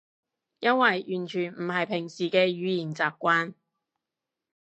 [0.61, 3.53] 因為完全唔係平時嘅語言習慣